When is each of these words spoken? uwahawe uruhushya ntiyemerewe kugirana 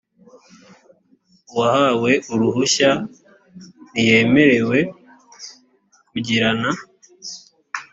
uwahawe 1.51 2.11
uruhushya 2.33 2.91
ntiyemerewe 3.91 4.79
kugirana 6.09 6.69